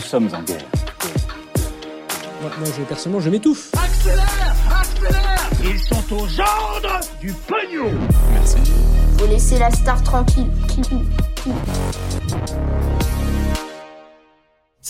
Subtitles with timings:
[0.00, 0.64] Nous sommes en guerre.
[2.40, 3.70] Moi, moi, je, personnellement, je m'étouffe.
[3.74, 7.90] Accélère Accélère Ils sont aux ordres du pognon
[9.18, 10.48] Faut laisser la star tranquille.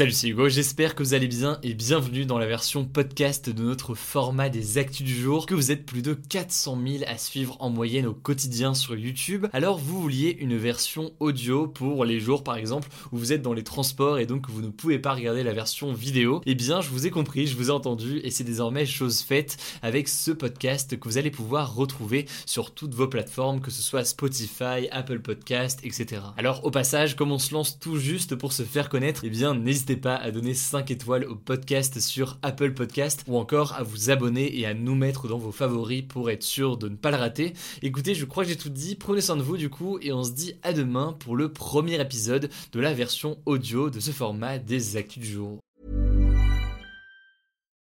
[0.01, 3.63] Salut, c'est Hugo, j'espère que vous allez bien et bienvenue dans la version podcast de
[3.63, 7.59] notre format des actus du jour, que vous êtes plus de 400 000 à suivre
[7.61, 9.47] en moyenne au quotidien sur YouTube.
[9.53, 13.53] Alors vous vouliez une version audio pour les jours par exemple où vous êtes dans
[13.53, 16.41] les transports et donc vous ne pouvez pas regarder la version vidéo?
[16.47, 19.59] Eh bien je vous ai compris, je vous ai entendu et c'est désormais chose faite
[19.83, 24.07] avec ce podcast que vous allez pouvoir retrouver sur toutes vos plateformes, que ce soit
[24.07, 26.23] Spotify, Apple Podcast, etc.
[26.39, 29.53] Alors au passage, comme on se lance tout juste pour se faire connaître, eh bien
[29.91, 34.11] n'hésitez pas à donner 5 étoiles au podcast sur Apple Podcast ou encore à vous
[34.11, 37.17] abonner et à nous mettre dans vos favoris pour être sûr de ne pas le
[37.17, 37.55] rater.
[37.83, 40.23] Écoutez, je crois que j'ai tout dit, prenez soin de vous du coup et on
[40.23, 44.59] se dit à demain pour le premier épisode de la version audio de ce format
[44.59, 45.59] des actus du jour.